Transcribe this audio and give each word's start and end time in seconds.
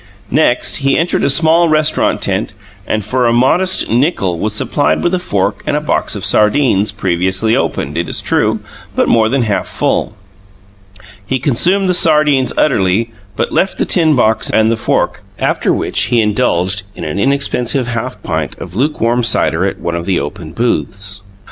Next, 0.31 0.77
he 0.77 0.97
entered 0.97 1.23
a 1.23 1.29
small 1.29 1.69
restaurant 1.69 2.23
tent 2.23 2.53
and 2.87 3.05
for 3.05 3.27
a 3.27 3.31
modest 3.31 3.87
nickel 3.87 4.39
was 4.39 4.51
supplied 4.51 5.03
with 5.03 5.13
a 5.13 5.19
fork 5.19 5.61
and 5.67 5.77
a 5.77 5.79
box 5.79 6.15
of 6.15 6.25
sardines, 6.25 6.91
previously 6.91 7.55
opened, 7.55 7.95
it 7.95 8.09
is 8.09 8.19
true, 8.19 8.61
but 8.95 9.07
more 9.07 9.29
than 9.29 9.43
half 9.43 9.67
full. 9.67 10.15
He 11.23 11.37
consumed 11.37 11.87
the 11.87 11.93
sardines 11.93 12.51
utterly, 12.57 13.11
but 13.35 13.53
left 13.53 13.77
the 13.77 13.85
tin 13.85 14.15
box 14.15 14.49
and 14.49 14.71
the 14.71 14.75
fork, 14.75 15.21
after 15.37 15.71
which 15.71 16.05
he 16.05 16.19
indulged 16.19 16.81
in 16.95 17.03
an 17.05 17.19
inexpensive 17.19 17.89
half 17.89 18.23
pint 18.23 18.57
of 18.57 18.73
lukewarm 18.75 19.23
cider, 19.23 19.67
at 19.67 19.79
one 19.79 19.93
of 19.93 20.07
the 20.07 20.19
open 20.19 20.51
booths. 20.51 21.21